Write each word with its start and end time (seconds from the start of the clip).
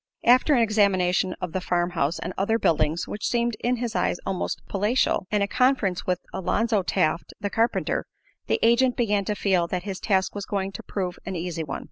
After 0.25 0.55
an 0.55 0.63
examination 0.63 1.35
of 1.41 1.51
the 1.51 1.61
farm 1.61 1.91
house 1.91 2.17
and 2.17 2.33
other 2.35 2.57
buildings 2.57 3.07
(which 3.07 3.27
seemed 3.27 3.55
in 3.59 3.75
his 3.75 3.95
eyes 3.95 4.17
almost 4.25 4.59
palatial), 4.67 5.27
and 5.29 5.43
a 5.43 5.47
conference 5.47 6.07
with 6.07 6.21
Alonzo 6.33 6.81
Taft, 6.81 7.35
the 7.39 7.51
carpenter, 7.51 8.07
the 8.47 8.57
agent 8.63 8.97
began 8.97 9.25
to 9.25 9.35
feel 9.35 9.67
that 9.67 9.83
his 9.83 9.99
task 9.99 10.33
was 10.33 10.47
going 10.47 10.71
to 10.71 10.81
prove 10.81 11.19
an 11.23 11.35
easy 11.35 11.63
one. 11.63 11.79